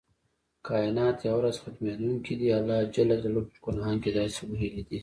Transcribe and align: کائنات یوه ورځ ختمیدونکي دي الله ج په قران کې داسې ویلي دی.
کائنات 0.67 1.17
یوه 1.27 1.37
ورځ 1.39 1.55
ختمیدونکي 1.63 2.33
دي 2.39 2.47
الله 2.59 2.77
ج 2.93 2.97
په 3.53 3.57
قران 3.65 3.95
کې 4.03 4.11
داسې 4.17 4.39
ویلي 4.49 4.83
دی. 4.89 4.99